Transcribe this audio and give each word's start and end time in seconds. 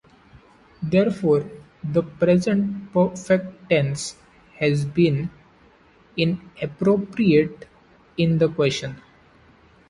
Therefore, 0.81 1.45
the 1.83 2.01
present 2.01 2.91
perfect 2.91 3.69
tense 3.69 4.15
"has 4.57 4.83
been" 4.83 5.29
is 6.17 6.37
appropriate 6.59 7.67
in 8.17 8.39
the 8.39 8.49
question. 8.49 8.99